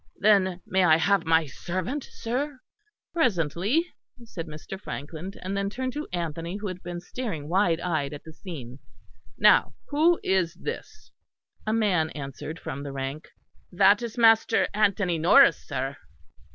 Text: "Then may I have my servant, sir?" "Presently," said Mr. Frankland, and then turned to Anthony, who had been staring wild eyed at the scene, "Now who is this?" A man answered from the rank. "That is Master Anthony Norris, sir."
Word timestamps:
"Then 0.15 0.63
may 0.65 0.83
I 0.83 0.97
have 0.97 1.25
my 1.27 1.45
servant, 1.45 2.03
sir?" 2.09 2.57
"Presently," 3.13 3.85
said 4.23 4.47
Mr. 4.47 4.81
Frankland, 4.81 5.37
and 5.43 5.55
then 5.55 5.69
turned 5.69 5.93
to 5.93 6.07
Anthony, 6.11 6.55
who 6.57 6.69
had 6.69 6.81
been 6.81 6.99
staring 6.99 7.47
wild 7.47 7.79
eyed 7.81 8.11
at 8.11 8.23
the 8.23 8.33
scene, 8.33 8.79
"Now 9.37 9.75
who 9.89 10.19
is 10.23 10.55
this?" 10.55 11.11
A 11.67 11.73
man 11.73 12.09
answered 12.15 12.57
from 12.57 12.81
the 12.81 12.91
rank. 12.91 13.27
"That 13.71 14.01
is 14.01 14.17
Master 14.17 14.67
Anthony 14.73 15.19
Norris, 15.19 15.63
sir." 15.67 15.97